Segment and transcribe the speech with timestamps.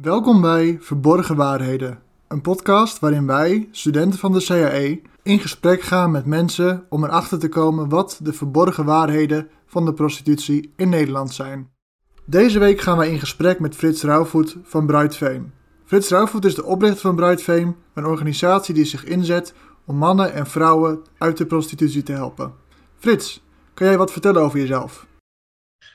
[0.00, 1.98] Welkom bij Verborgen Waarheden,
[2.28, 7.38] een podcast waarin wij, studenten van de CAE, in gesprek gaan met mensen om erachter
[7.38, 11.70] te komen wat de verborgen waarheden van de prostitutie in Nederland zijn.
[12.24, 15.44] Deze week gaan wij in gesprek met Frits Rauwvoet van Fame.
[15.84, 19.54] Frits Rauwvoet is de oprichter van Fame, een organisatie die zich inzet
[19.84, 22.54] om mannen en vrouwen uit de prostitutie te helpen.
[22.98, 23.42] Frits,
[23.74, 25.06] kan jij wat vertellen over jezelf?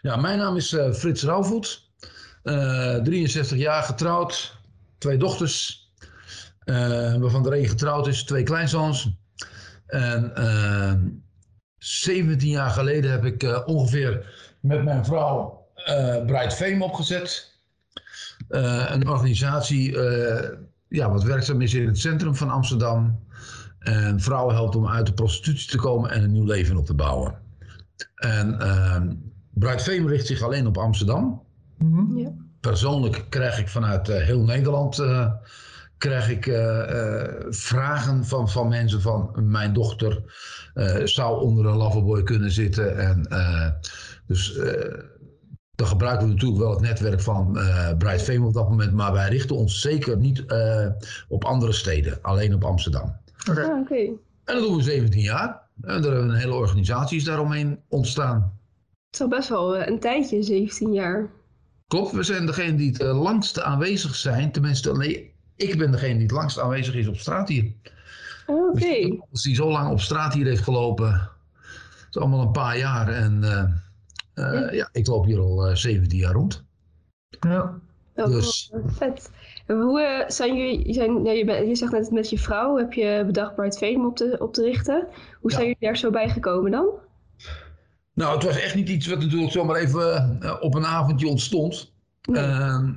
[0.01, 1.88] Ja, mijn naam is uh, Frits Rauwvoet.
[2.49, 4.57] Uh, 63 jaar getrouwd,
[4.97, 5.87] twee dochters,
[6.65, 9.17] uh, waarvan er één getrouwd is, twee kleinzoons.
[9.85, 10.93] En uh,
[11.77, 14.25] 17 jaar geleden heb ik uh, ongeveer
[14.59, 15.67] met mijn vrouw
[16.25, 17.53] Bright Fame opgezet.
[18.47, 19.97] een organisatie
[20.87, 23.27] ja, wat werkzaam is in het centrum van Amsterdam.
[23.79, 26.93] En vrouwen helpt om uit de prostitutie te komen en een nieuw leven op te
[26.93, 27.35] bouwen.
[28.15, 28.57] En
[29.53, 31.47] Bright Fame richt zich alleen op Amsterdam.
[31.79, 32.17] Mm -hmm.
[32.17, 32.31] ja.
[32.59, 35.31] Persoonlijk krijg ik vanuit uh, heel Nederland uh,
[35.97, 36.83] krijg ik, uh,
[37.49, 40.23] vragen van, van mensen van mijn dochter
[41.03, 42.97] zou onder een loverboy kunnen zitten.
[42.97, 43.27] En,
[44.27, 44.59] dus
[45.75, 47.51] dan gebruiken we natuurlijk wel het netwerk van
[47.97, 48.93] Bright Fame op dat moment.
[48.93, 50.45] Maar wij richten ons zeker niet
[51.27, 53.15] op andere steden, alleen op Amsterdam.
[53.49, 53.63] Okay.
[53.63, 54.05] Ah, okay.
[54.49, 55.61] En dat doen we 17 jaar.
[55.81, 58.57] En er hebben een hele organisatie is daaromheen ontstaan.
[59.05, 61.29] Het is al best wel een tijdje, 17 jaar.
[61.89, 64.51] Klopt, we zijn degene die het uh, langst aanwezig zijn.
[64.51, 67.71] Tenminste, nee, ik ben degene die het langst aanwezig is op straat hier.
[68.45, 68.61] Oké.
[68.61, 69.21] Okay.
[69.31, 71.11] Dus die zo lang op straat hier heeft gelopen.
[71.11, 73.07] Het is allemaal een paar jaar.
[73.07, 73.63] En uh,
[74.35, 74.71] uh, ja.
[74.71, 74.89] ja.
[74.91, 76.63] ik loop hier al 17 jaar rond.
[77.39, 77.79] Ja.
[78.15, 78.71] Dus.
[78.73, 79.31] Oh, vet.
[79.67, 83.23] Hoe zijn jullie, zijn, ja, je, bent, je zegt net met je vrouw, heb je
[83.25, 85.07] bedacht Bright Fame op te, op te richten.
[85.39, 85.67] Hoe zijn ja.
[85.67, 86.87] jullie daar zo bij gekomen dan?
[88.19, 91.93] Nou, het was echt niet iets wat natuurlijk zomaar even uh, op een avondje ontstond.
[92.21, 92.43] Nee.
[92.43, 92.89] Uh,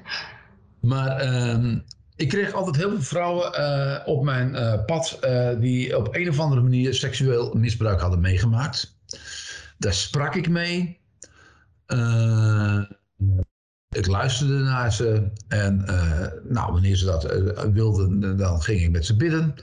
[0.90, 1.76] maar uh,
[2.16, 5.18] ik kreeg altijd heel veel vrouwen uh, op mijn pad
[5.58, 8.96] die op een of andere manier seksueel misbruik hadden meegemaakt.
[9.78, 10.98] Daar sprak ik mee.
[13.88, 15.28] ik luisterde naar ze.
[15.48, 15.84] En
[16.48, 17.22] nou, wanneer ze dat
[17.72, 19.54] wilden, dan ging ik met ze bidden.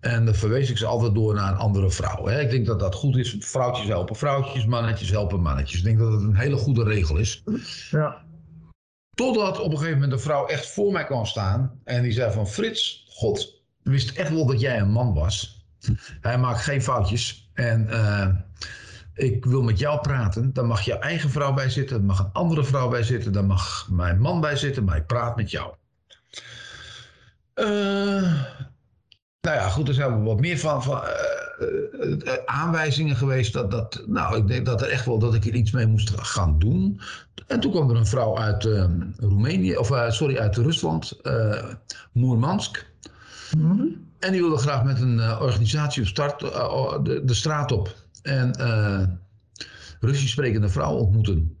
[0.00, 2.26] En dan verwees ik ze altijd door naar een andere vrouw.
[2.26, 2.40] Hè.
[2.40, 3.36] Ik denk dat dat goed is.
[3.38, 5.78] Vrouwtjes helpen vrouwtjes, mannetjes helpen mannetjes.
[5.78, 7.42] Ik denk dat het een hele goede regel is.
[7.90, 8.24] Ja.
[9.14, 11.80] Totdat op een gegeven moment een vrouw echt voor mij kwam staan.
[11.84, 15.66] En die zei van Frits, God, wist echt wel dat jij een man was.
[16.20, 17.50] Hij maakt geen foutjes.
[17.54, 18.28] En uh,
[19.14, 20.52] ik wil met jou praten.
[20.52, 21.96] Dan mag je eigen vrouw bij zitten.
[21.96, 23.32] Dan mag een andere vrouw bij zitten.
[23.32, 24.84] Dan mag mijn man bij zitten.
[24.84, 25.74] Maar ik praat met jou.
[27.54, 28.42] Uh,
[29.46, 31.02] nou ja, goed, er zijn wat meer van, van
[31.60, 35.44] uh, uh, aanwijzingen geweest dat, dat, nou, ik denk dat er echt wel dat ik
[35.44, 37.00] er iets mee moest gaan doen.
[37.46, 38.84] En toen kwam er een vrouw uit uh,
[39.16, 41.20] Roemenië, of sorry, uit Rusland,
[42.12, 42.86] Moermansk.
[43.56, 44.04] Mm -hmm.
[44.18, 48.50] En die wilde graag met een organisatie op start de, de, straat op en
[50.00, 51.56] Russisch sprekende vrouw ontmoeten.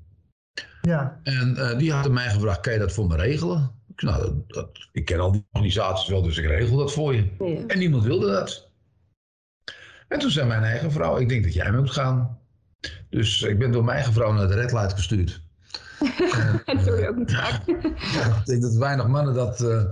[0.82, 1.20] Ja.
[1.22, 3.75] En die hadden mij gevraagd, kan je dat voor me regelen?
[3.96, 7.28] Nou, dat, dat, ik ken al die organisaties wel, dus ik regel dat voor je.
[7.38, 7.66] Ja.
[7.66, 8.70] En niemand wilde dat.
[10.08, 12.38] En toen zei mijn eigen vrouw, ik denk dat jij mee moet gaan.
[13.10, 15.40] Dus ik ben door mijn eigen vrouw naar de Red Light gestuurd.
[16.66, 19.84] en, je ook niet ja, ik denk dat weinig mannen dat uh,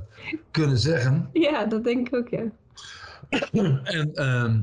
[0.50, 1.28] kunnen zeggen.
[1.32, 2.50] Ja, dat denk ik ook, ja.
[3.82, 4.54] en, uh,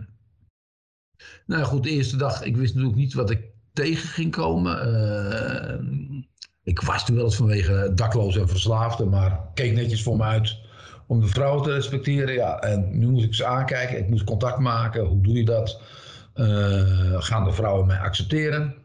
[1.45, 3.41] nou goed, de eerste dag, ik wist natuurlijk niet wat ik
[3.73, 4.87] tegen ging komen.
[4.87, 6.20] Uh,
[6.63, 10.57] ik was toen wel eens vanwege dakloos en verslaafde, maar keek netjes voor me uit
[11.07, 12.33] om de vrouwen te respecteren.
[12.33, 15.05] Ja, en nu moet ik ze aankijken, ik moet contact maken.
[15.05, 15.81] Hoe doe je dat?
[16.35, 18.75] Uh, gaan de vrouwen mij accepteren?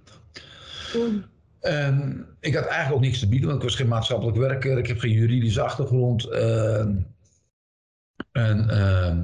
[0.97, 1.25] Mm.
[1.61, 4.79] En ik had eigenlijk ook niks te bieden, want ik was geen maatschappelijk werker.
[4.79, 6.27] Ik heb geen juridische achtergrond.
[6.27, 6.79] Uh,
[8.33, 9.15] en uh,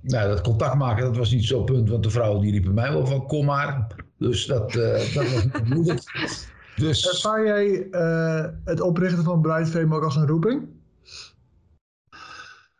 [0.00, 2.92] nou, dat contact maken, dat was niet zo'n punt, want de vrouwen die riepen mij
[2.92, 3.86] wel van kom maar.
[4.18, 6.02] Dus dat, dat was niet moeilijk.
[6.76, 7.08] Dus...
[7.08, 10.68] Ervaar jij uh, het oprichten van Bright Fame ook als een roeping?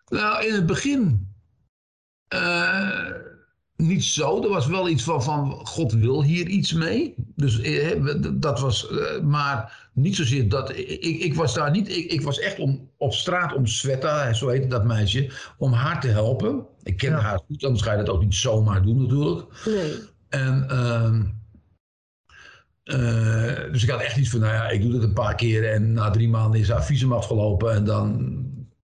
[0.08, 1.32] Nou, in het begin
[2.34, 3.10] uh,
[3.76, 4.42] niet zo.
[4.42, 7.14] Er was wel iets van, van God wil hier iets mee.
[7.36, 7.60] Dus
[8.34, 10.70] dat was, maar niet zozeer dat.
[10.76, 14.48] Ik, ik was daar niet, ik, ik was echt om, op straat om Sveta, zo
[14.48, 16.66] heette dat meisje, om haar te helpen.
[16.82, 17.18] Ik ken Ja.
[17.20, 19.64] haar goed, anders ga je dat ook niet zomaar doen natuurlijk.
[19.66, 19.94] Nee.
[20.28, 21.22] En ehm
[22.84, 25.70] uh, dus ik had echt iets van, nou ja, ik doe dit een paar keer
[25.70, 28.36] en na drie maanden is haar visum afgelopen en dan,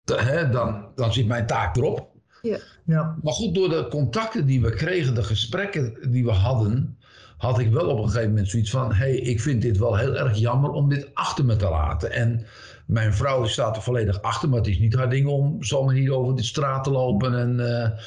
[0.04, 2.08] de, hè, dan, dan zit mijn taak erop.
[2.42, 2.58] Ja.
[2.84, 3.16] Ja.
[3.22, 6.98] Maar goed, door de contacten die we kregen, de gesprekken die we hadden,
[7.36, 9.96] had ik wel op een gegeven moment zoiets van: hé, hey, ik vind dit wel
[9.96, 12.10] heel erg jammer om dit achter me te laten.
[12.10, 12.46] En
[12.86, 16.14] mijn vrouw staat er volledig achter, maar het is niet haar ding om zomaar hier
[16.14, 17.38] over de straat te lopen.
[17.38, 17.98] En uh,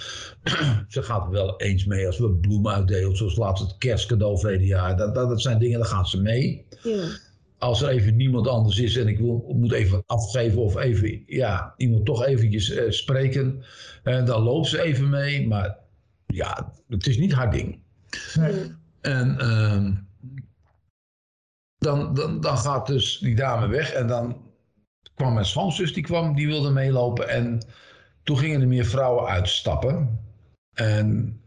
[0.88, 4.66] ze gaat er wel eens mee als we bloemen uitdelen, zoals laatst het kerstcadeau verleden
[4.66, 4.98] jaar.
[4.98, 6.66] Dat, dat, dat, zijn dingen, daar gaat ze mee.
[6.84, 7.08] Ja.
[7.58, 11.74] Als er even niemand anders is en ik wil, moet even afgeven of even, ja,
[11.78, 13.64] iemand toch eventjes uh, spreken,
[14.04, 15.48] uh, dan loopt ze even mee.
[15.48, 15.78] Maar
[16.28, 17.80] ja, het is niet haar ding.
[18.36, 18.54] Nee.
[19.02, 19.98] En uh,
[21.78, 24.49] dan, dan, dan gaat dus die dame weg en dan
[25.20, 27.30] kwam mijn schoonzus, die kwam, die wilde meelopen.
[27.30, 27.62] En
[28.24, 30.20] toen gingen er meer vrouwen uitstappen.
[30.74, 31.42] En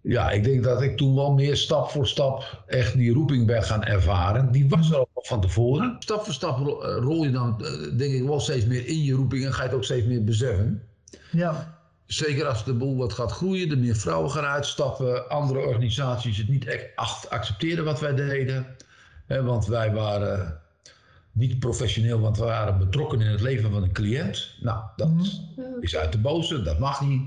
[0.00, 3.62] ja, ik denk dat ik toen wel meer stap voor stap echt die roeping ben
[3.62, 4.52] gaan ervaren.
[4.52, 5.96] Die was er al van tevoren.
[5.98, 9.44] Stap voor stap rol je dan, eh, denk ik, wel steeds meer in je roeping
[9.44, 10.82] en ga je het ook steeds meer beseffen.
[11.30, 11.80] Ja.
[12.06, 16.48] Zeker als de boel wat gaat groeien, er meer vrouwen gaan uitstappen, andere organisaties het
[16.48, 18.66] niet echt accepteren wat wij deden.
[19.26, 20.61] want wij waren
[21.32, 24.54] niet professioneel, want we waren betrokken in het leven van een cliënt.
[24.60, 25.24] Nou, dat mhm.
[25.80, 27.22] is uit de boze, dat mag niet.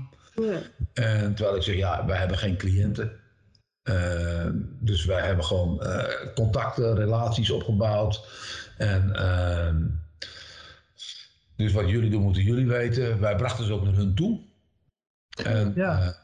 [0.92, 3.12] En terwijl ik zeg, ja, wij hebben geen cliënten.
[3.88, 4.46] Uh,
[4.80, 6.04] dus wij hebben gewoon uh,
[6.34, 8.28] contacten, relaties opgebouwd.
[8.78, 9.74] En uh,
[11.56, 13.20] dus wat jullie doen, moeten jullie weten.
[13.20, 14.40] Wij brachten ze ook naar hun toe.
[15.44, 16.16] En ja.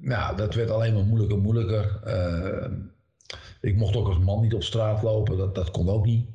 [0.00, 2.00] nou, dat werd alleen maar moeilijker en moeilijker.
[3.60, 6.28] ik mocht ook als man niet op straat lopen, dat, dat kon ook niet.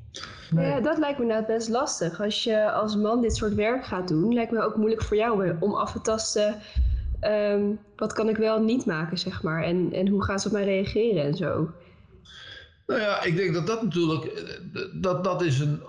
[0.56, 2.21] Ja, dat lijkt me inderdaad best lastig.
[2.21, 5.56] Als je als man dit soort werk gaat doen, lijkt me ook moeilijk voor jou
[5.59, 6.56] om af te tasten.
[7.21, 9.63] Um, wat kan ik wel niet maken, zeg maar.
[9.63, 11.69] En, en hoe gaan ze op mij reageren en zo.
[12.88, 15.81] Nou ja, ik denk dat dat natuurlijk, eh, dat, dat is een,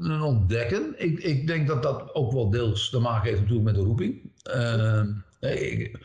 [0.00, 0.94] een ontdekken.
[0.96, 4.30] Ik, ik denk dat dat ook wel deels te maken heeft natuurlijk met de roeping.
[4.54, 5.02] Uh,
[5.40, 5.98] ik,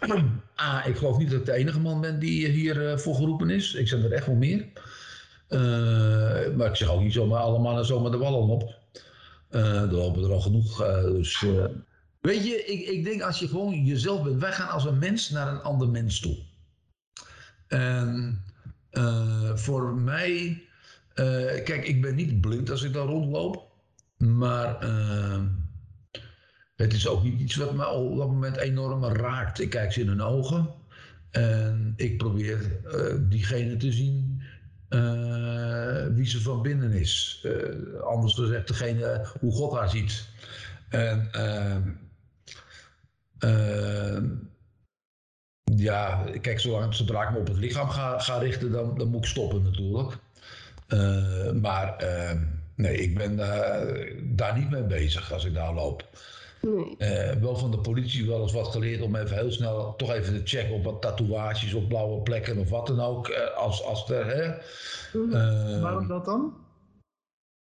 [0.60, 3.74] A, ik geloof niet dat ik de enige man ben die hiervoor voor geroepen is.
[3.74, 4.66] Ik zijn er echt wel meer.
[5.52, 8.78] Uh, maar ik zeg ook niet zomaar alle mannen zomaar de wallen op.
[9.50, 10.80] Uh, er lopen er al genoeg.
[10.82, 11.44] Uh, dus,
[12.20, 15.30] weet je, ik, ik denk als je gewoon jezelf bent, wij gaan als een mens
[15.30, 16.36] naar een ander mens toe.
[17.66, 18.44] En
[19.54, 20.62] voor mij,
[21.64, 23.66] kijk, ik ben niet blind als ik daar rondloop.
[24.16, 24.86] Maar
[26.76, 29.60] het is ook niet iets wat me op dat moment enorm raakt.
[29.60, 30.68] Ik kijk ze in hun ogen.
[31.30, 32.80] En ik probeer
[33.28, 34.41] diegene te zien
[34.94, 37.42] uh, wie ze van binnen is.
[37.46, 40.28] Uh, anders gezegd, degene hoe God haar ziet.
[40.88, 41.76] En uh,
[45.64, 49.30] ja, kijk, zodra ik me op het lichaam ga, ga richten, dan, dan moet ik
[49.30, 50.18] stoppen natuurlijk.
[51.60, 52.04] maar
[52.76, 53.36] nee, ik ben
[54.36, 56.08] daar niet mee bezig als ik daar loop.
[56.62, 60.34] Uh, wel van de politie wel eens wat geleerd om even heel snel toch even
[60.34, 63.28] te checken op wat tatoeages op blauwe plekken of wat dan ook.
[63.28, 64.56] Uh, als, als er, hè.
[65.18, 66.54] Uh, Waarom dat dan?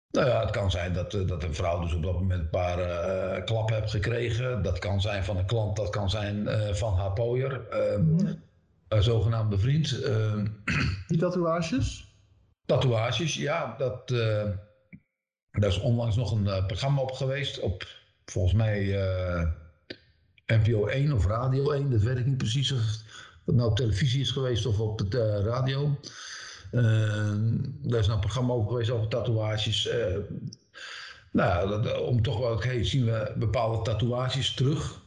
[0.09, 3.44] Nou ja, het kan zijn dat, dat een vrouw dus op dat moment een paar
[3.44, 4.62] klappen heeft gekregen.
[4.62, 7.69] Dat kan zijn van een klant, dat kan zijn van haar pooier.
[7.69, 8.36] Ehm,
[8.88, 10.01] een zogenaamde vriend.
[10.01, 10.47] Ehm,
[11.07, 12.15] Die tatoeages?
[12.65, 13.75] Tatoeages, ja.
[13.77, 14.07] Dat,
[15.51, 17.86] daar is onlangs nog een programma op geweest op
[18.25, 19.47] volgens mij uh,
[20.45, 22.79] NPO 1 of Radio 1, dat weet ik niet precies of
[23.45, 25.99] het nou op televisie is geweest of op de uh, radio.
[26.71, 26.83] Uh,
[27.81, 29.89] daar is nou een programma over geweest over tatoeages.
[31.31, 35.01] nou, dat, om toch wel, oké, zien we bepaalde tatoeages terug.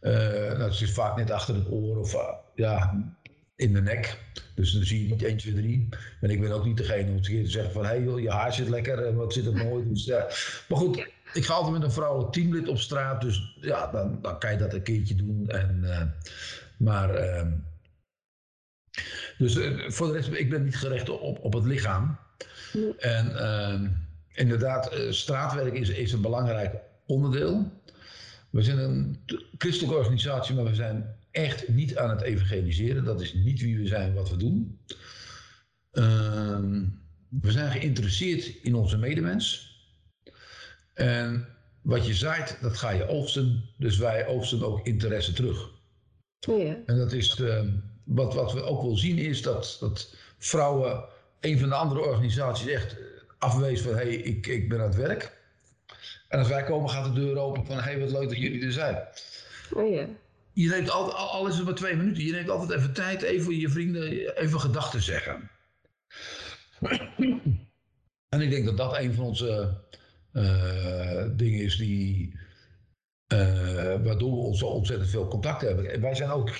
[0.00, 2.16] nou, het is vaak net achter het oor of
[2.54, 3.04] ja,
[3.56, 4.18] in de nek.
[4.54, 5.88] Dus dan zie je niet 1, 2, 3.
[6.20, 7.84] En ik ben ook niet degene om te zeggen van...
[7.84, 9.84] hé hey, je haar zit lekker en wat zit er mooi.
[9.88, 10.06] Dus.
[10.68, 13.20] Maar goed, ik ga altijd met een vrouwelijk teamlid op straat.
[13.20, 15.48] Dus ja, dan, dan kan je dat een keertje doen.
[15.48, 16.02] En, uh,
[16.76, 17.24] maar...
[17.24, 17.52] Uh,
[19.38, 22.18] dus uh, voor de rest, ik ben niet gericht op, op het lichaam.
[22.98, 23.88] En ehm,
[24.32, 26.74] inderdaad, eh, straatwerk is, is een belangrijk
[27.06, 27.72] onderdeel.
[28.50, 29.22] We zijn een
[29.58, 33.04] christelijke organisatie, maar we zijn echt niet aan het evangeliseren.
[33.04, 34.78] Dat is niet wie we zijn, wat we doen.
[35.92, 36.84] Ehm,
[37.28, 39.75] we zijn geïnteresseerd in onze medemens.
[40.96, 41.48] En
[41.82, 43.64] wat je zaait, dat ga je oogsten.
[43.78, 45.70] Dus wij oogsten ook interesse terug.
[46.38, 46.76] Ja.
[46.86, 47.70] En dat is ehm,
[48.04, 51.04] wat, wat we ook wel zien is dat, dat vrouwen,
[51.40, 52.96] een van de andere organisaties echt
[53.38, 55.32] afwezen van hé, hey, ik, ik ben aan het werk.
[56.28, 58.64] En als wij komen gaat de deur open van hé, hey, wat leuk dat jullie
[58.64, 58.98] er zijn.
[59.72, 60.08] Oh ja
[60.62, 63.58] je neemt altijd, al is het maar twee minuten, je neemt altijd even tijd, even
[63.58, 65.50] je vrienden, even gedachten zeggen.
[68.28, 69.80] En ik denk dat dat een van onze
[70.36, 72.38] uh, dingen is die,
[73.32, 73.38] uh,
[74.04, 75.92] waardoor we zo ontzettend veel contact hebben.
[75.92, 76.50] En wij zijn ook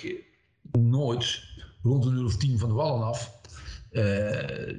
[0.72, 1.42] nooit
[1.82, 3.40] rond een uur of tien van de wallen af.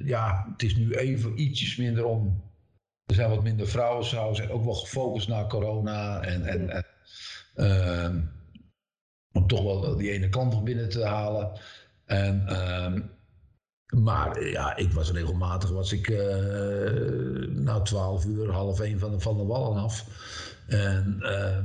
[0.04, 2.42] ja, het is nu even ietsjes minder om.
[3.06, 6.20] Er zijn wat minder vrouwen, ze zijn ook wel gefocust naar corona.
[6.22, 6.84] En, en, en
[7.54, 8.20] ehm,
[9.32, 11.60] om toch wel die ene klant nog binnen te halen.
[12.04, 13.00] En, ehm,
[13.96, 16.18] maar ja, ik was regelmatig, was ik uh,
[17.48, 20.06] nou 12 uur, half één van de, van de wallen af.
[20.66, 21.64] En ehm,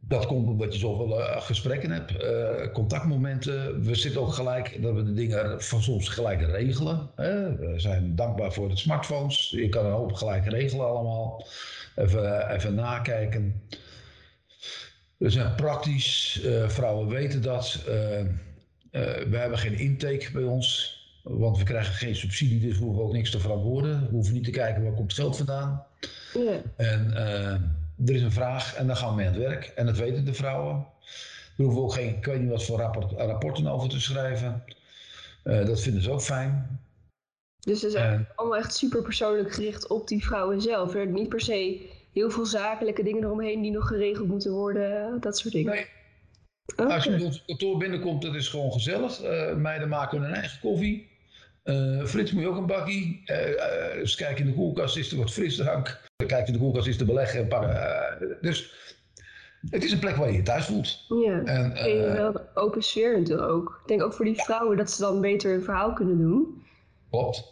[0.00, 2.12] dat komt omdat je zoveel uh, gesprekken hebt,
[2.72, 3.82] contactmomenten.
[3.82, 7.10] We zitten ook gelijk dat we de dingen van soms gelijk regelen.
[7.16, 7.56] Hè?
[7.56, 9.50] We zijn dankbaar voor de smartphones.
[9.50, 11.46] Je kan een hoop gelijk regelen allemaal.
[11.96, 13.62] Even, even nakijken.
[15.16, 17.84] We zijn praktisch, vrouwen weten dat.
[18.92, 23.02] Uh, we hebben geen intake bij ons, want we krijgen geen subsidie, dus we hoeven
[23.02, 24.00] ook niks te verantwoorden.
[24.00, 25.86] We hoeven niet te kijken waar komt het geld vandaan.
[26.34, 26.60] Ja.
[26.76, 27.12] En
[28.06, 29.64] er is een vraag en dan gaan we mee aan het werk.
[29.64, 30.86] En dat weten de vrouwen.
[31.56, 34.62] We hoeven ook geen, ik weet niet wat voor rapport, rapporten over te schrijven.
[35.42, 36.80] dat vinden ze ook fijn.
[37.60, 38.00] Dus het is
[38.34, 40.94] allemaal echt super persoonlijk gericht op die vrouwen zelf.
[40.94, 45.54] Niet per se heel veel zakelijke dingen eromheen die nog geregeld moeten worden, dat soort
[45.54, 45.74] dingen.
[45.74, 45.86] Nee.
[46.76, 49.24] Als je bij ons kantoor binnenkomt, dat is gewoon gezellig.
[49.24, 51.08] Uh, meiden maken hun eigen koffie.
[51.64, 53.22] Uh, Frits moet je ook een bakkie.
[53.26, 56.00] Uh, eens kijken in de koelkast, is er wat frisdrank.
[56.26, 57.48] Kijk in de koelkast, is te beleggen.
[57.48, 58.74] Pakken, dus
[59.70, 61.04] het is een plek waar je je thuis voelt.
[61.08, 63.78] Ja, en, en wel een open sfeer natuurlijk ook.
[63.82, 66.62] Ik denk ook voor die vrouwen dat ze dan beter hun verhaal kunnen doen.
[67.10, 67.44] Klopt.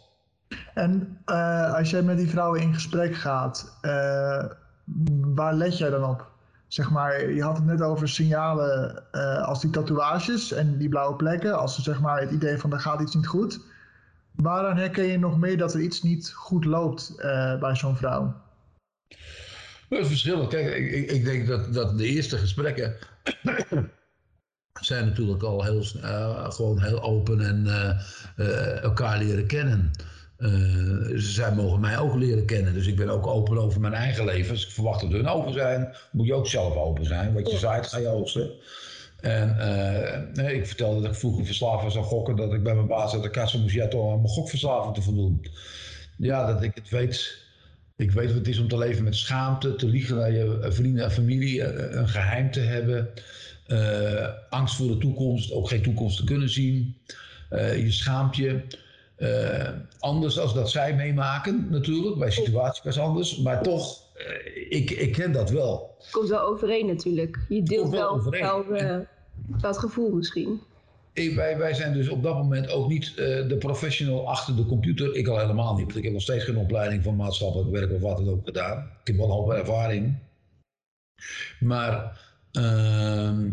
[0.73, 4.45] En uh, als jij met die vrouwen in gesprek gaat, uh,
[5.21, 6.28] waar let jij dan op?
[6.69, 11.15] Zeg maar, je had het net over signalen uh, als die tatoeages en die blauwe
[11.15, 13.59] plekken, als ze zeg maar het idee van er gaat iets niet goed.
[14.35, 17.13] Waaraan herken je nog meer dat er iets niet goed loopt
[17.59, 18.35] bij zo'n vrouw?
[19.89, 20.49] Dat is verschillend.
[20.49, 22.95] Kijk, ik, ik, denk dat, dat de eerste gesprekken
[24.81, 25.83] zijn natuurlijk al heel,
[26.51, 27.67] gewoon heel open en
[28.81, 29.91] elkaar leren kennen.
[30.39, 32.73] Uh, zij mogen mij ook leren kennen.
[32.73, 34.51] Dus ik ben ook open over mijn eigen leven.
[34.51, 37.33] Als ik verwacht dat hun open zijn, moet je ook zelf open zijn.
[37.33, 38.51] Wat je zaait, ga je oogsten.
[39.19, 42.35] En uh, nee, ik vertelde dat ik vroeger verslaafd was aan gokken.
[42.35, 45.01] Dat ik bij mijn baas uit de kassa moest ja, toch aan mijn gokverslaving te
[45.01, 45.45] voldoen.
[46.17, 47.37] Ja, dat ik het weet.
[47.95, 51.03] Ik weet wat het is om te leven met schaamte, te liegen naar je vrienden
[51.03, 53.09] en familie, eh, een geheim te hebben.
[53.67, 56.97] Uh, angst voor de toekomst, ook geen toekomst te kunnen zien.
[57.49, 58.61] Je schaamt je.
[59.19, 62.17] Uh, anders als dat zij meemaken, natuurlijk.
[62.17, 63.37] Bij situatie was anders.
[63.37, 65.95] Maar toch, uh, ik, ik ken dat wel.
[66.11, 67.39] Komt wel overeen natuurlijk.
[67.49, 68.97] Je deelt wel, wel, wel uh,
[69.61, 70.61] dat gevoel misschien.
[71.13, 75.15] Ik, wij, wij zijn dus op dat moment ook niet de professional achter de computer.
[75.15, 75.85] Ik al helemaal niet.
[75.85, 78.77] Want ik heb nog steeds geen opleiding van maatschappelijk werk of wat dan ook gedaan.
[78.77, 80.15] Ik heb wel een hoop ervaring.
[81.59, 82.21] Maar
[82.51, 83.49] ehm,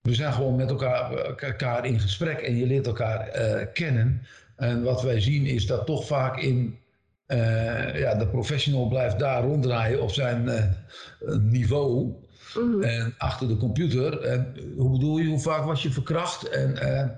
[0.00, 3.26] we zijn gewoon met elkaar, elkaar in gesprek en je leert elkaar
[3.66, 4.22] kennen.
[4.56, 6.78] En wat wij zien is dat toch vaak in
[7.26, 12.14] uh, ja, de professional blijft daar ronddraaien op zijn uh, niveau.
[12.54, 12.82] Mm.
[12.82, 14.20] En achter de computer.
[14.20, 16.48] En hoe bedoel je, hoe vaak was je verkracht?
[16.48, 17.08] En, uh,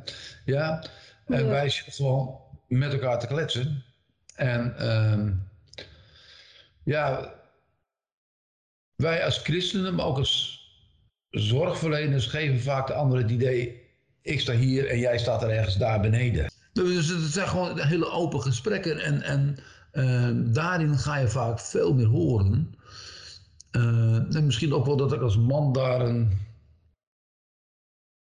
[0.44, 0.84] ja.
[1.26, 1.50] en ja.
[1.50, 2.38] wij zitten gewoon
[2.68, 3.84] met elkaar te kletsen.
[4.34, 5.32] En ehm,
[6.82, 7.34] ja,
[8.96, 10.64] wij als christenen, maar ook als
[11.30, 13.82] zorgverleners, geven vaak de anderen het idee:
[14.22, 16.46] ik sta hier en jij staat er ergens daar beneden.
[16.84, 19.56] Dus het zijn gewoon hele open gesprekken en, en
[19.92, 22.74] uh, daarin ga je vaak veel meer horen.
[23.72, 26.44] Uh, en misschien ook wel dat ik als man daar een.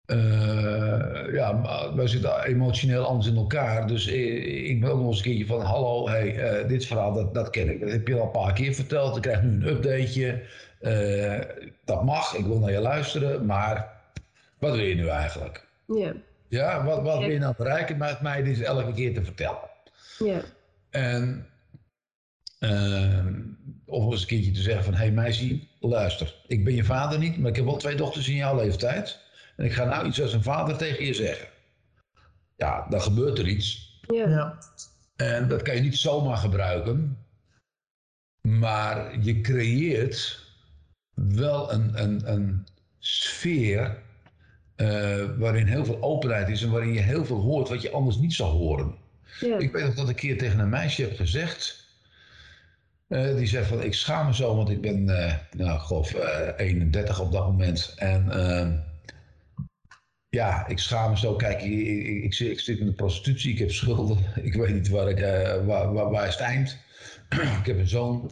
[0.06, 1.62] Uh, ja,
[1.96, 3.88] wij zitten emotioneel anders in elkaar.
[3.88, 7.70] Dus ik, ook nog eens een keertje van: hallo, hey, dit verhaal dat, dat ken
[7.70, 7.80] ik.
[7.80, 9.16] Dat heb je al een paar keer verteld.
[9.16, 10.44] Ik krijg nu een updateje.
[11.86, 13.46] dat mag, ik wil naar je luisteren.
[13.46, 14.02] Maar
[14.60, 15.68] wat wil je nu eigenlijk?
[15.86, 16.14] Ja.
[16.52, 19.70] Ja, wat, wat wil je nou bereiken met mij dit elke keer te vertellen?
[20.18, 20.42] Ja.
[20.90, 21.48] En
[22.60, 23.26] uh,
[23.86, 27.20] of eens een keertje te zeggen van, hé hey, meisje, luister, ik ben je vader
[27.20, 29.20] niet, maar ik heb wel twee dochters in jouw leeftijd.
[29.56, 31.48] En ik ga nou iets als een vader tegen je zeggen.
[32.56, 34.00] Ja, dan gebeurt er iets.
[34.08, 34.30] Ja.
[34.30, 34.58] ja.
[35.16, 37.18] En dat kan je niet zomaar gebruiken.
[38.42, 40.46] Maar je creëert
[41.14, 42.68] wel een, een, een
[43.00, 44.10] sfeer
[44.82, 48.18] uh, waarin heel veel openheid is en waarin je heel veel hoort wat je anders
[48.18, 48.96] niet zou horen.
[49.40, 49.58] Ja.
[49.58, 51.90] Ik weet nog dat ik een keer tegen een meisje heb gezegd.
[53.08, 56.14] Uh, die zegt van ik schaam me zo, want ik ben uh, nou, geloof
[56.58, 57.94] 31 op dat moment.
[57.98, 58.78] En ehm,
[60.30, 61.36] ja, ik schaam me zo.
[61.36, 64.18] Kijk, ik, ik, ik, ik, zit in de prostitutie, ik heb schulden.
[64.44, 65.20] Ik weet niet waar, ik,
[65.66, 66.78] waar, waar, waar is het eind.
[67.60, 68.32] ik heb een zoon.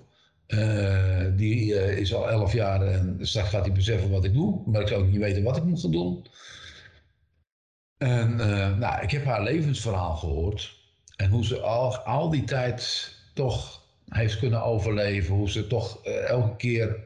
[0.53, 4.61] Uh, die uh, is al 11 jaar en straks gaat hij beseffen wat ik doe.
[4.65, 6.25] Maar ik zou ook niet weten wat ik moet gaan doen.
[7.97, 10.77] En eh, nou, ik heb haar levensverhaal gehoord.
[11.15, 15.35] En hoe ze al, al die tijd toch heeft kunnen overleven.
[15.35, 16.97] Hoe ze toch eh, elke keer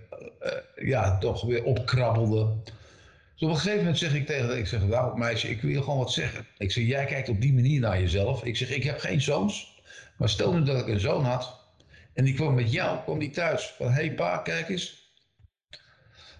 [0.76, 2.54] ja, toch weer opkrabbelde.
[3.34, 5.82] Dus op een gegeven moment zeg ik tegen haar, ik zeg, nou meisje, ik wil
[5.82, 6.46] gewoon wat zeggen.
[6.58, 8.44] Ik zeg, jij kijkt op die manier naar jezelf.
[8.44, 9.82] Ik zeg, ik heb geen zoons.
[10.18, 11.60] Maar stel nu dat ik een zoon had.
[12.13, 13.65] En die kwam met jou, kwam die thuis.
[13.77, 15.13] Van, hé hey pa, kijk eens.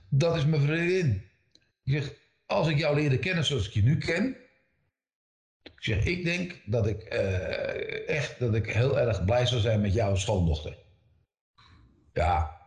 [0.10, 1.24] Dat is mijn vriendin.
[1.84, 2.14] Ik zeg,
[2.46, 4.36] als ik jou leerde kennen zoals ik je nu ken.
[5.64, 9.82] Ik zeg, ik denk dat ik uh, echt dat ik heel erg blij zou zijn
[9.82, 10.78] met jouw schoondochter.
[12.14, 12.62] Ja,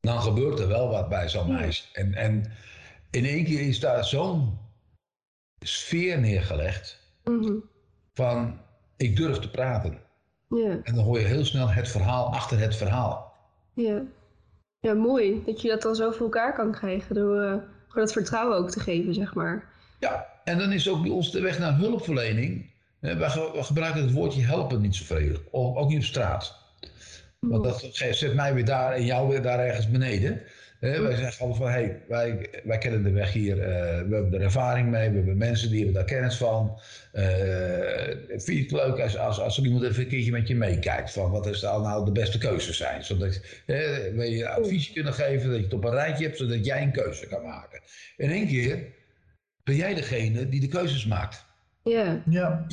[0.00, 1.84] dan gebeurt er wel wat bij zo'n meisje.
[1.92, 2.52] En, en
[3.10, 4.58] in één keer is daar zo'n
[5.58, 7.70] sfeer neergelegd mm -hmm.
[8.14, 8.60] van
[8.96, 10.02] ik durf te praten.
[10.48, 10.78] Ja.
[10.82, 13.34] En dan hoor je heel snel het verhaal achter het verhaal.
[13.72, 14.02] Ja.
[14.80, 18.12] Ja, mooi dat je dat dan zo voor elkaar kan krijgen door, uh, door dat
[18.12, 19.64] vertrouwen ook te geven, zeg maar.
[20.00, 22.70] Ja, en dan is ook bij ons de weg naar hulpverlening.
[23.00, 23.28] Ge wij,
[23.62, 26.56] gebruiken het woordje helpen niet zoveel, ook niet op straat.
[27.38, 30.42] Want dat zet mij weer daar en jou weer daar ergens beneden.
[30.78, 33.64] Hè, wij zeggen altijd van, hey, wij, wij kennen de weg hier, uh,
[34.08, 36.80] we hebben er ervaring mee, we hebben mensen die hebben daar kennis van.
[37.12, 37.24] Uh,
[38.28, 41.12] vind je het leuk als, als, als er iemand even een keertje met je meekijkt
[41.12, 43.04] van wat is nou, nou de beste keuzes zijn.
[43.04, 46.64] Zodat hè, we je advies kunnen geven, dat je het op een rijtje hebt, zodat
[46.64, 47.80] jij een keuze kan maken.
[48.16, 48.86] In één keer
[49.64, 51.44] ben jij degene die de keuzes maakt.
[51.82, 52.22] Ja.
[52.30, 52.66] ja.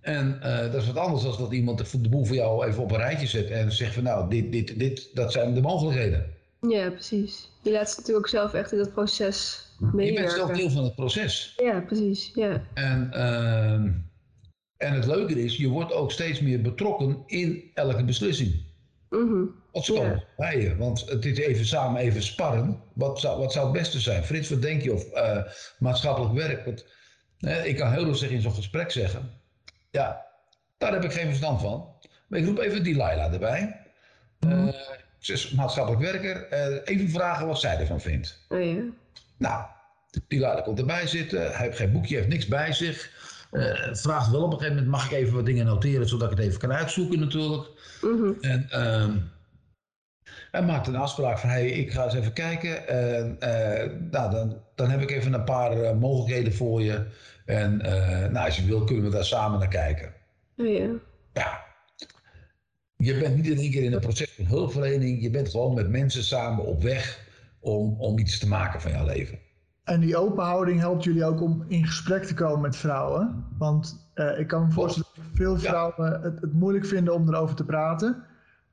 [0.00, 2.90] En uh, dat is wat anders dan dat iemand de boel voor jou even op
[2.90, 6.40] een rijtje zet en zegt van nou, dit, dit, dit, dat zijn de mogelijkheden.
[6.68, 7.50] Ja, precies.
[7.62, 10.12] Je laat ze natuurlijk ook zelf echt in dat proces meewerken.
[10.12, 11.54] Je bent zelf deel van het proces.
[11.56, 12.30] Ja, precies.
[12.34, 12.62] Ja.
[12.74, 13.72] En, uh,
[14.76, 18.64] en het leuke is, je wordt ook steeds meer betrokken in elke beslissing.
[19.10, 19.54] Mm -hmm.
[19.72, 20.24] Wat Ja.
[20.36, 20.76] bij je?
[20.76, 22.82] Want het is even samen even sparren.
[22.94, 24.24] Wat zou, wat zou het beste zijn?
[24.24, 24.92] Frits, wat denk je?
[24.92, 25.42] Of uh,
[25.78, 26.64] maatschappelijk werk?
[26.64, 26.86] Want,
[27.40, 29.30] uh, ik kan heel veel zeggen in zo'n gesprek zeggen.
[29.90, 30.26] Ja,
[30.78, 31.94] daar heb ik geen verstand van.
[32.28, 33.80] Maar ik roep even Delilah erbij.
[34.46, 34.68] Uh,
[35.22, 36.46] ze is maatschappelijk werker.
[36.52, 38.44] Uh, even vragen wat zij ervan vindt.
[38.48, 38.82] Oh ja.
[39.36, 39.64] Nou,
[40.28, 41.40] Delilah komt erbij zitten.
[41.40, 43.10] Hij heeft geen boekje, heeft niks bij zich.
[43.52, 46.36] Uh, vraagt wel op een gegeven moment, mag ik even wat dingen noteren, zodat ik
[46.36, 47.68] het even kan uitzoeken natuurlijk.
[48.00, 48.36] Mm -hmm.
[48.40, 49.14] En uh,
[50.50, 52.88] hij maakt een afspraak van, hey, ik ga eens even kijken.
[52.88, 53.36] En
[54.10, 57.06] nou, dan, dan heb ik even een paar mogelijkheden voor je.
[57.46, 57.76] En
[58.32, 60.12] nou, als je wil, kunnen we daar samen naar kijken.
[60.56, 60.88] Oh ja.
[61.32, 61.64] Ja,
[63.04, 65.22] je bent niet in één keer in een proces van hulpverlening.
[65.22, 67.26] Je bent gewoon met mensen samen op weg
[67.60, 69.38] om, om iets te maken van jouw leven.
[69.84, 73.44] En die open houding helpt jullie ook om in gesprek te komen met vrouwen.
[73.58, 76.20] Want uh, ik kan me voorstellen dat veel vrouwen ja.
[76.20, 78.24] het, het, moeilijk vinden om erover te praten.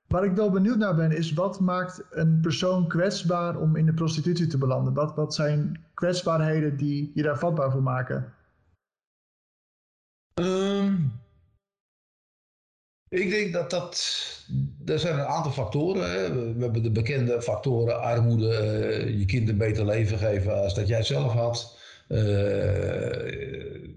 [0.07, 3.93] Waar ik wel benieuwd naar ben, is wat maakt een persoon kwetsbaar om in de
[3.93, 4.93] prostitutie te belanden?
[4.93, 8.33] Wat, wat zijn kwetsbaarheden die je daar vatbaar voor maken?
[10.33, 11.11] Um,
[13.09, 14.17] ik denk dat dat.
[14.85, 16.11] Er zijn een aantal factoren.
[16.11, 16.33] Hè.
[16.53, 20.87] We hebben de bekende factoren: armoede, uh, je kind een beter leven geven als dat
[20.87, 21.77] jij zelf had.
[22.07, 22.19] Uh,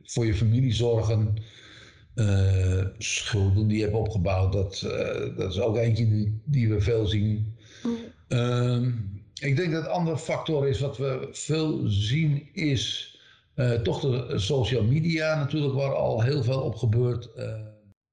[0.04, 1.34] voor je familie zorgen.
[2.14, 4.80] Uh, schulden die je hebt opgebouwd, dat,
[5.36, 7.56] dat is ook eentje die, die we veel zien.
[8.28, 9.20] Mm.
[9.40, 13.16] ik denk dat een andere factor is wat we veel zien, is
[13.82, 17.28] toch de social media natuurlijk, waar al heel veel op gebeurt.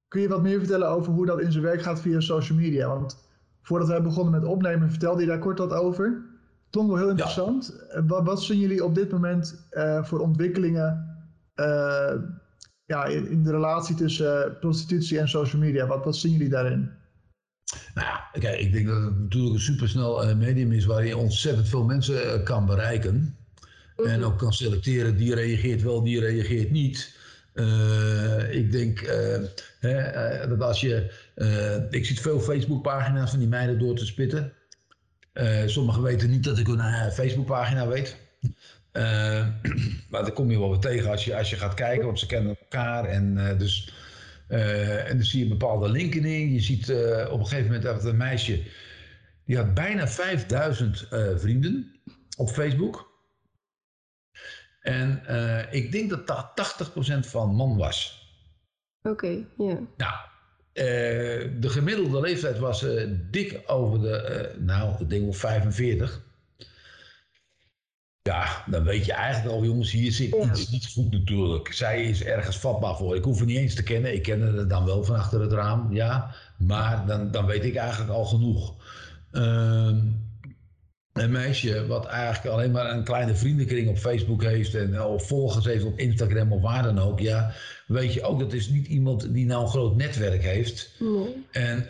[0.10, 2.88] Kun je wat meer vertellen over hoe dat in zijn werk gaat via social media?
[2.88, 3.18] Want
[3.62, 6.22] voordat wij begonnen met opnemen, vertelde je daar kort wat over.
[6.70, 7.80] Klonk wel heel interessant.
[7.94, 8.06] Ja.
[8.06, 11.18] Wat, wat, zien jullie op dit moment uh, voor ontwikkelingen
[11.56, 12.14] uh,
[12.86, 15.88] ja, in, in, de relatie tussen uh, prostitutie en social media?
[15.88, 16.92] Wat, wat zien jullie daarin?
[17.94, 21.68] Nou ja, kijk, ik denk dat het natuurlijk een supersnel medium is waar je ontzettend
[21.70, 23.38] veel mensen kan bereiken.
[24.00, 24.12] -hmm.
[24.12, 27.18] En ook kan selecteren, die reageert wel, die reageert niet.
[27.60, 29.10] Uh, ik denk uh,
[29.80, 31.12] hè, uh, dat als je.
[31.90, 34.54] ik zit veel Facebookpagina's van die meiden door te spitten.
[35.66, 38.16] sommigen weten niet dat ik hun Facebookpagina weet.
[40.10, 42.26] maar daar kom je wel weer tegen als je, als je gaat kijken, want ze
[42.26, 43.06] kennen elkaar.
[43.06, 43.94] En, dus,
[44.48, 46.54] en dan zie je bepaalde linken in.
[46.54, 46.90] Je ziet
[47.30, 48.64] op een gegeven moment dat een meisje.
[49.46, 51.92] die had bijna 5000 vrienden
[52.38, 53.09] op Facebook.
[54.90, 58.28] En uh, ik denk dat dat 80% van man was.
[59.02, 59.66] Oké, okay, ja.
[59.66, 59.80] Yeah.
[59.98, 60.14] Nou,
[60.74, 66.28] uh, de gemiddelde leeftijd was uh, dik over de, nou, ik denk wel 45.
[68.22, 70.52] Ja, dan weet je eigenlijk al, jongens, hier zit ja.
[70.52, 71.74] iets niet goed natuurlijk.
[71.74, 73.16] Zij is ergens vatbaar voor.
[73.16, 74.14] Ik hoef haar niet eens te kennen.
[74.14, 76.36] Ik ken haar dan wel van achter het raam, ja.
[76.58, 78.76] Maar dan, dan weet ik eigenlijk al genoeg.
[79.32, 79.98] Uh,
[81.20, 85.66] een meisje wat eigenlijk alleen maar een kleine vriendenkring op Facebook heeft en of volgers
[85.66, 87.52] heeft op Instagram of waar dan ook, ja,
[87.88, 90.92] weet je ook dat is niet iemand die nou een groot netwerk heeft.
[91.00, 91.46] Nee.
[91.52, 91.86] En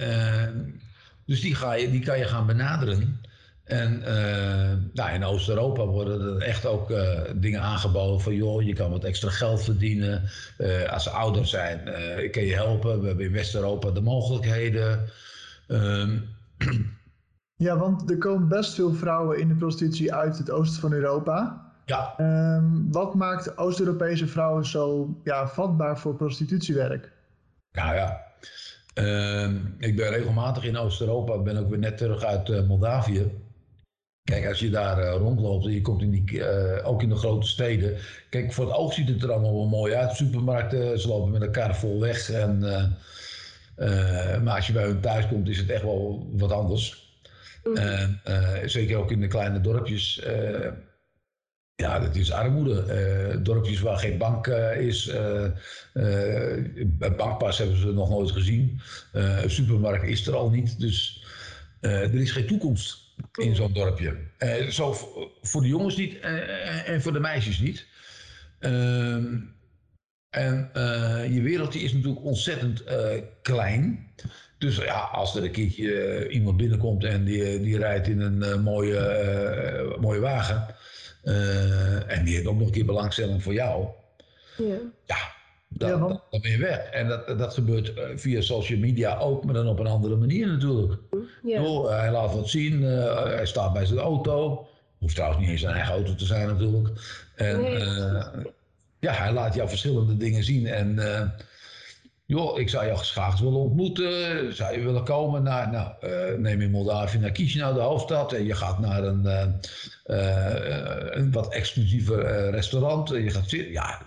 [1.25, 3.21] dus die, ga je, die kan je gaan benaderen.
[3.63, 8.73] En uh, nou, in Oost-Europa worden er echt ook uh, dingen aangeboden van joh, je
[8.73, 10.29] kan wat extra geld verdienen.
[10.89, 11.79] Als ze ouder zijn,
[12.23, 13.01] ik kan je helpen.
[13.01, 15.09] We hebben in West-Europa de mogelijkheden.
[15.67, 16.27] Um,
[17.59, 21.67] ja, want er komen best veel vrouwen in de prostitutie uit het oosten van Europa.
[21.85, 22.15] Ja.
[22.55, 27.11] Um, wat maakt Oost-Europese vrouwen zo ja, vatbaar voor prostitutiewerk?
[27.71, 28.21] Nou ja,
[28.93, 31.33] um, ik ben regelmatig in Oost-Europa.
[31.33, 33.31] Ik ben ook weer net terug uit Moldavië.
[34.23, 37.15] Kijk, als je daar uh, rondloopt en je komt in die, uh, ook in de
[37.15, 37.97] grote steden.
[38.29, 40.15] Kijk, voor het oog ziet het er allemaal wel mooi uit.
[40.15, 42.29] Supermarkten, ze lopen met elkaar vol weg.
[42.29, 42.59] En,
[44.43, 46.98] maar als je bij hun thuis komt, is het echt wel wat anders.
[47.73, 48.69] Mm.
[48.69, 50.21] zeker ook in de kleine dorpjes.
[51.75, 53.41] ja, dat is armoede.
[53.43, 55.11] dorpjes waar geen bank is.
[55.93, 58.79] een bankpas hebben ze nog nooit gezien.
[59.11, 60.79] een supermarkt is er al niet.
[60.79, 61.25] Dus
[61.81, 62.97] er is geen toekomst
[63.33, 64.17] in zo'n dorpje.
[64.69, 64.95] Zo
[65.41, 66.19] voor de jongens niet
[66.85, 67.87] en voor de meisjes niet.
[70.37, 72.83] Uh, en je wereld is natuurlijk ontzettend
[73.41, 74.07] klein.
[74.57, 79.97] Dus ja, als er een keertje iemand binnenkomt en die, die rijdt in een mooie,
[79.99, 80.75] mooie wagen.
[82.07, 83.87] en die heeft ook nog een keer belangstelling voor jou.
[84.57, 84.77] Ja.
[85.05, 85.17] ja
[85.67, 85.97] dan, ja,
[86.29, 86.77] dan, ben je weg.
[86.77, 91.01] En dat, dat gebeurt via social media ook, maar dan op een andere manier natuurlijk.
[91.43, 91.61] Ja.
[91.87, 94.67] Hij laat wat zien, hij staat bij zijn auto.
[94.97, 96.89] Hoeft trouwens niet eens zijn eigen auto te zijn natuurlijk.
[97.35, 98.57] En nee.
[98.99, 100.67] Ja, hij laat jou verschillende dingen zien.
[100.67, 101.21] En uh,
[102.25, 104.55] joh, ik zou jou graag willen ontmoeten.
[104.55, 105.91] Zou je willen komen naar, nou,
[106.37, 108.33] neem in Moldavië naar Chisinau, de hoofdstad.
[108.33, 109.25] En je gaat naar een,
[111.17, 113.11] een wat exclusiever restaurant.
[113.11, 114.01] En je gaat zitten, ja,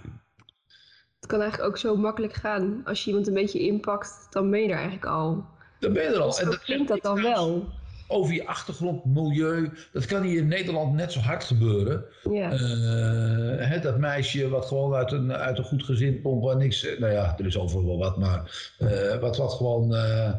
[1.20, 2.80] het kan eigenlijk ook zo makkelijk gaan.
[2.84, 5.44] Als je iemand een beetje inpakt, dan ben je er eigenlijk al.
[5.78, 6.38] Dan ben je er al.
[6.38, 7.68] En dat klinkt dat dan wel.
[8.12, 9.72] Over je achtergrond, milieu.
[9.92, 12.04] Dat kan hier in Nederland net zo hard gebeuren.
[12.30, 12.52] Ja.
[12.52, 16.86] Uh, hè, dat meisje wat gewoon uit een, uit een goed gezin komt, waar niks.
[16.98, 19.92] Nou ja, er is overal wel wat, maar uh, wat, wat gewoon.
[19.92, 20.32] Uh,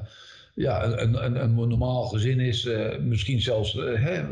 [0.56, 4.24] ja, een, een, een normaal gezin is, misschien zelfs hè,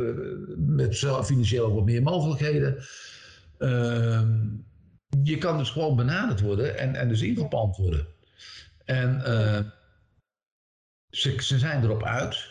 [0.58, 2.78] met financieel wat meer mogelijkheden.
[3.58, 4.30] Ehm,
[5.24, 8.08] je kan dus gewoon benaderd worden en, en dus ingepand worden.
[8.86, 9.22] En
[11.10, 12.50] ze, ze zijn erop uit.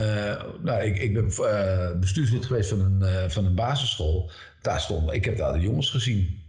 [0.00, 4.30] Uh, nou, ik, ik ben uh, bestuurslid geweest van een, uh, van een basisschool.
[4.60, 6.40] Daar stonden, ik heb daar de jongens gezien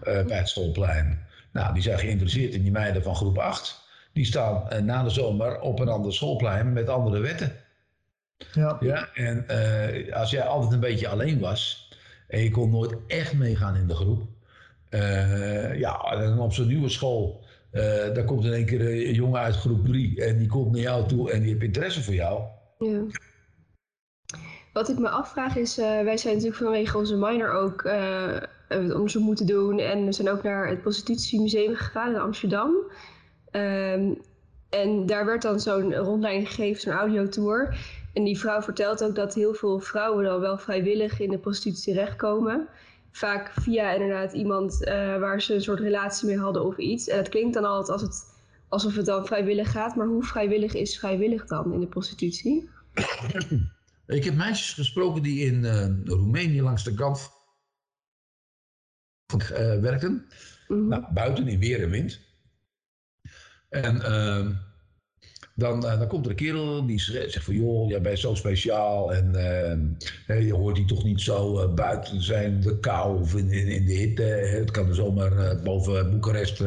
[0.00, 1.26] bij het schoolplein.
[1.52, 3.80] Nou, die zijn geïnteresseerd in die meiden van groep 8.
[4.12, 7.52] Die staan na de zomer op een ander schoolplein met andere wetten.
[8.52, 8.76] Ja.
[8.80, 9.46] ja en
[10.12, 11.90] als jij altijd een beetje alleen was
[12.28, 14.22] en je kon nooit echt meegaan in de groep.
[15.76, 17.82] ja, dan op zo'n nieuwe school uh,
[18.14, 21.08] daar komt in één keer een jongen uit groep 3 en die komt naar jou
[21.08, 22.42] toe en die heeft interesse voor jou.
[22.82, 23.02] Ja.
[24.72, 28.36] Wat ik me afvraag is, uh, wij zijn natuurlijk vanwege onze minor ook uh,
[28.68, 32.74] onderzoek moeten doen en we zijn ook naar het Prostitutiemuseum gegaan in Amsterdam.
[33.50, 34.20] Um,
[34.70, 37.76] en daar werd dan zo'n rondleiding gegeven, zo'n audiotour.
[38.14, 41.94] En die vrouw vertelt ook dat heel veel vrouwen dan wel vrijwillig in de prostitutie
[41.94, 42.68] terechtkomen
[43.12, 47.08] vaak via inderdaad iemand uh, waar ze een soort relatie mee hadden of iets.
[47.08, 48.24] En het klinkt dan altijd als het,
[48.68, 52.68] alsof het dan vrijwillig gaat, maar hoe vrijwillig is vrijwillig dan in de prostitutie?
[54.06, 57.30] Ik heb meisjes gesproken die in uh, Roemenië langs de kant
[59.34, 60.12] uh, werkten.
[60.12, 60.26] Mm
[60.66, 60.88] -hmm.
[60.88, 62.20] nou, buiten in weer en wind.
[63.68, 64.52] En ehm,
[65.54, 69.14] dan, uh, dan komt er een kerel die zegt van joh, jij bent zo speciaal
[69.14, 69.32] en
[70.26, 73.66] uh, je hoort die toch niet zo uh, buiten zijn de kou of in, in,
[73.66, 74.22] in de hitte.
[74.22, 76.60] Het kan zomaar boven Boekarest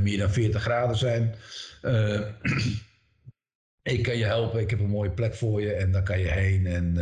[0.00, 1.34] meer dan 40 graden zijn.
[3.90, 6.30] ik kan je helpen, ik heb een mooie plek voor je en daar kan je
[6.30, 6.96] heen en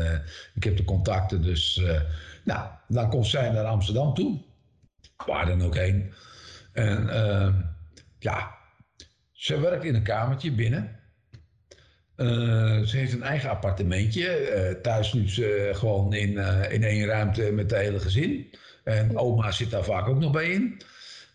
[0.54, 1.42] ik heb de contacten.
[1.42, 1.82] Dus
[2.44, 4.40] nou, dan komt zij naar Amsterdam toe,
[5.26, 6.12] waar dan ook heen.
[6.72, 7.06] En
[8.18, 8.58] ja,
[9.32, 10.96] ze werkt in een kamertje binnen.
[12.16, 14.78] Uh, ze heeft een eigen appartementje.
[14.82, 16.36] Thuis nu ze gewoon in,
[16.70, 18.54] in één ruimte met het hele gezin.
[18.84, 20.80] En oma zit daar vaak ook nog bij in.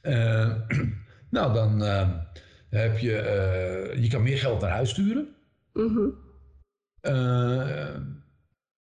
[1.30, 1.82] nou, dan
[2.70, 3.96] heb je...
[4.00, 5.36] je kan meer geld naar huis sturen.
[5.74, 6.22] -hmm.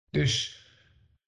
[0.09, 0.63] dus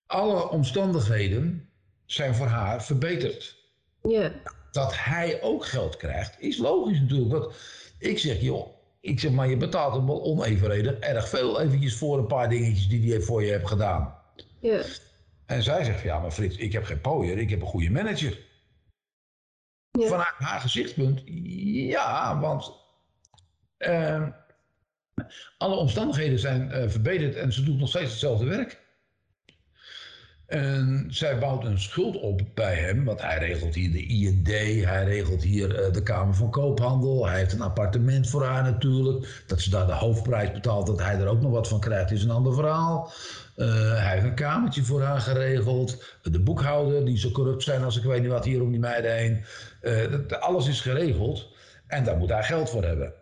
[0.05, 1.69] alle omstandigheden
[2.05, 3.57] zijn voor haar verbeterd.
[4.03, 4.31] Ja.
[4.71, 7.31] Dat hij ook geld krijgt, is logisch natuurlijk.
[7.31, 7.55] Want
[7.99, 12.17] ik zeg, joh, Ik zeg, maar je betaalt hem wel onevenredig erg veel eventjes voor
[12.17, 14.15] een paar dingetjes die hij voor je hebt gedaan.
[14.59, 14.81] Ja.
[15.45, 18.39] En zij zegt, ja maar Frits, ik heb geen pooier, ik heb een goede manager.
[19.91, 20.07] Ja.
[20.07, 22.73] Vanuit haar gezichtspunt, ja, want
[23.77, 24.27] eh,
[25.57, 28.79] alle omstandigheden zijn eh, verbeterd en ze doet nog steeds hetzelfde werk.
[30.51, 34.47] En zij bouwt een schuld op bij hem, want hij regelt hier de IND,
[34.85, 39.43] hij regelt hier eh, de Kamer van Koophandel, hij heeft een appartement voor haar natuurlijk.
[39.47, 42.23] Dat ze daar de hoofdprijs betaalt, dat hij er ook nog wat van krijgt, is
[42.23, 43.11] een ander verhaal.
[43.55, 46.17] Eh, hij heeft een kamertje voor haar geregeld.
[46.21, 49.15] De boekhouder, die zo corrupt zijn als ik weet niet wat hier om die meiden
[49.15, 49.43] heen.
[50.11, 51.47] Dat- alles is geregeld
[51.87, 53.13] en daar moet hij geld voor hebben.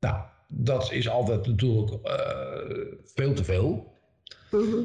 [0.00, 0.22] Nou,
[0.54, 3.92] dat is altijd natuurlijk eh, veel te veel.
[4.50, 4.84] Mhm.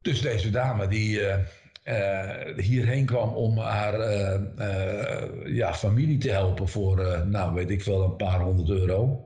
[0.00, 1.38] Dus deze dame die eh,
[1.82, 3.98] eh, hierheen kwam om haar
[5.44, 9.24] ja, familie te helpen voor, nou weet ik veel, een paar honderd euro.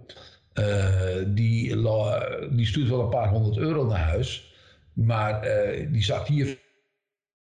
[1.27, 1.77] Die,
[2.51, 4.55] die stuurt wel een paar honderd euro naar huis.
[4.93, 5.43] Maar
[5.91, 6.59] die zakt hier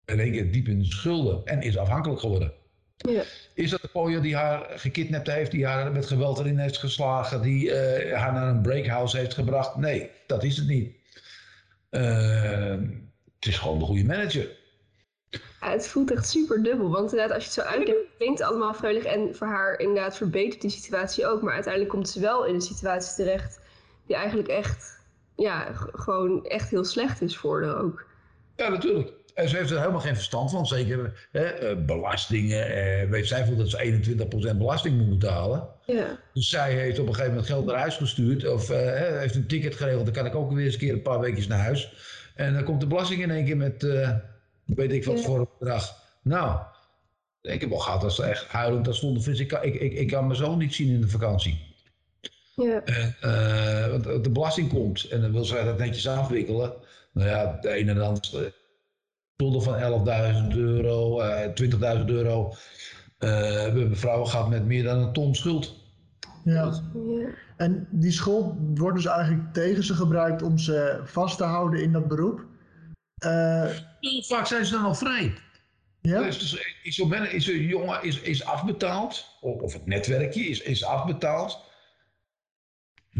[0.04, 2.52] in één keer diep in de schulden en is afhankelijk geworden.
[2.98, 3.22] Ja.
[3.54, 7.42] Is dat de pooier die haar gekidnapt heeft, die haar met geweld erin heeft geslagen,
[7.42, 9.76] die eh, haar naar een breakhouse heeft gebracht?
[9.76, 10.96] Nee, dat is het niet.
[11.90, 12.76] Eh,
[13.34, 14.56] het is gewoon de goede manager.
[15.60, 16.90] Ja, het voelt echt super dubbel.
[16.90, 19.04] Want inderdaad, als je het zo uitlegt, klinkt het allemaal vrolijk.
[19.04, 21.42] En voor haar inderdaad verbetert die situatie ook.
[21.42, 23.60] Maar uiteindelijk komt ze wel in een situatie terecht
[24.06, 25.00] die eigenlijk echt,
[25.36, 28.06] ja, gewoon echt heel slecht is voor haar ook.
[28.56, 29.12] Ja, natuurlijk.
[29.38, 30.66] En ze heeft er helemaal geen verstand van.
[30.66, 32.66] Zeker hè, eh, belastingen.
[32.74, 35.68] Eh, weet zij veel dat ze 21% belasting moet betalen.
[35.86, 38.48] Ja, Dus zij heeft op een gegeven moment geld naar huis gestuurd.
[38.48, 40.04] Of eh, heeft een ticket geregeld.
[40.04, 41.92] Dan kan ik ook weer eens een keer een paar weekjes naar huis.
[42.34, 44.10] En dan komt de belasting in één keer met, eh,
[44.64, 45.24] weet ik wat Ja.
[45.24, 46.02] voor een bedrag.
[46.22, 46.60] Nou,
[47.42, 49.22] ik heb wel gehad als ze echt huilend daar stonden.
[49.22, 51.66] Frits, ik, kan- ik, ik, ik kan mijn zoon niet zien in de vakantie.
[52.54, 56.72] ja, En, eh, want de belasting komt en dan wil zij dat netjes afwikkelen.
[57.12, 58.52] Nou ja, de ene en de andere
[59.42, 62.52] schulden van 11.000 euro, eh 20.000 euro.
[63.18, 65.74] Eh, we hebben vrouwen gehad met meer dan een ton schuld.
[66.44, 66.82] Ja.
[66.94, 67.28] ja.
[67.56, 71.92] En die schuld wordt dus eigenlijk tegen ze gebruikt om ze vast te houden in
[71.92, 72.44] dat beroep.
[73.14, 73.66] Eh,
[74.00, 75.34] Heel vaak zijn ze dan al vrij.
[76.00, 76.22] ja?
[76.22, 76.98] Dus, dus is
[77.32, 81.66] is zo'n jongen is, is afbetaald, of, of het netwerkje is, is afbetaald.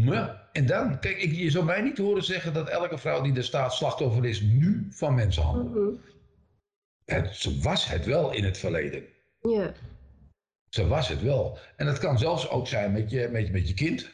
[0.05, 3.35] Maar, en dan, kijk, ik, je zou mij niet horen zeggen dat elke vrouw die
[3.37, 5.73] er staat slachtoffer is nu van mensenhandel.
[7.05, 9.03] Het, ze was het wel in het verleden.
[9.43, 9.73] ja.
[10.69, 11.59] Ze was het wel.
[11.77, 14.11] En dat kan zelfs ook zijn met je, met, je- met je kind.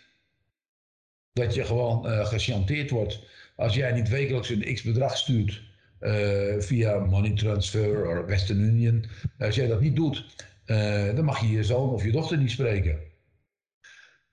[1.33, 3.21] Dat je gewoon eh gechanteerd wordt.
[3.57, 5.63] Als jij niet wekelijks een x bedrag stuurt
[5.99, 9.05] eh, via money transfer of Western Union.
[9.39, 10.27] Als jij dat niet doet,
[10.65, 13.01] eh, dan mag je je zoon of je dochter niet spreken.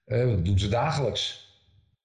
[0.05, 1.40] Dat doen ze dagelijks.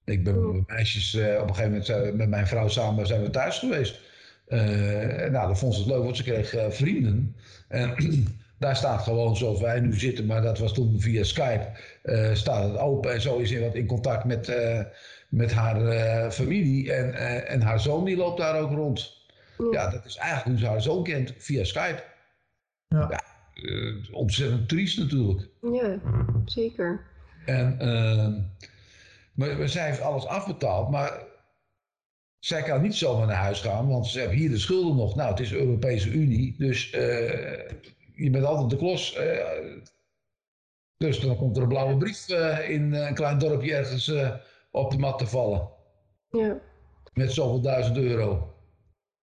[0.07, 3.23] Ik ben met meisjes, eh, op een gegeven moment zijn- met mijn vrouw samen zijn
[3.23, 4.01] we thuis geweest.
[4.47, 7.37] Eh, en nou, dat vond ze het leuk, want ze kreeg eh, vrienden.
[7.69, 7.95] En
[8.59, 11.67] daar staat gewoon zoals wij nu zitten, maar dat was toen via Skype,
[12.03, 13.13] eh, staat het open.
[13.13, 14.81] En zo is ze wat in contact met, eh,
[15.29, 16.93] met haar eh, familie.
[16.93, 19.15] En, eh, en haar zoon die loopt daar ook rond.
[19.71, 22.03] Ja, dat is eigenlijk hoe ze haar zoon kent, via Skype.
[22.89, 23.11] Ja.
[23.55, 25.49] Eh, ontzettend triest natuurlijk.
[25.73, 25.99] ja,
[26.45, 27.01] zeker.
[27.47, 28.33] En, ehm,
[29.37, 31.25] maar, zij heeft alles afbetaald, maar
[32.39, 35.15] zij kan niet zomaar naar huis gaan, want ze hebben hier de schulden nog.
[35.15, 37.71] Nou, het is de Europese Unie, dus eh,
[38.15, 39.15] je bent altijd de klos.
[39.15, 39.47] eh,
[40.97, 44.13] dus dan komt er een blauwe brief eh, in een klein dorpje ergens
[44.71, 45.69] op de mat te vallen.
[46.31, 46.59] Ja.
[47.13, 48.55] Met zoveel duizend euro.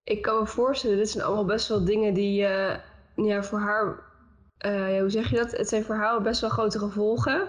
[0.04, 2.42] Ik kan me voorstellen, dit zijn allemaal best wel dingen die
[3.16, 4.04] ja, voor haar,
[5.00, 5.52] hoe zeg je dat?
[5.52, 7.48] Het zijn voor haar best wel grote gevolgen.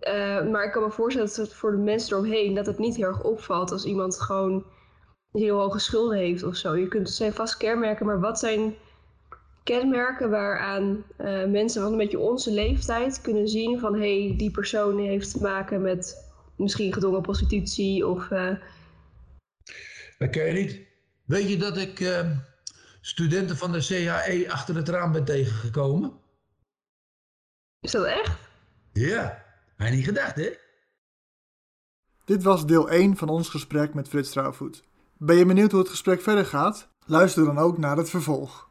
[0.00, 2.96] Eh, maar ik kan me voorstellen dat het voor de mensen eromheen dat het niet
[2.96, 4.64] heel erg opvalt als iemand gewoon
[5.32, 6.76] heel hoge schulden heeft of zo.
[6.76, 8.74] Je kunt het zijn vast kenmerken, maar wat zijn
[9.62, 14.50] kenmerken waaraan eh, mensen van een beetje onze leeftijd kunnen zien van hé, hey, die
[14.50, 18.54] persoon heeft te maken met misschien gedwongen prostitutie of eh,
[20.18, 20.86] Dat ken je niet.
[21.24, 22.24] Weet je dat ik
[23.00, 26.12] studenten van de CAE achter het raam ben tegengekomen?
[27.80, 28.36] is dat echt?
[28.92, 29.47] Ja,
[29.78, 30.50] hij niet gedacht hè?
[32.24, 34.84] Dit was deel 1 van ons gesprek met Frits Trouwvoet.
[35.16, 36.88] Ben je benieuwd hoe het gesprek verder gaat?
[37.04, 38.67] Luister dan ook naar het vervolg.